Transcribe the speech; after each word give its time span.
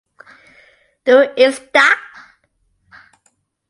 Du 1.05 1.17
Iz 1.43 1.61
Tak? 1.73 1.99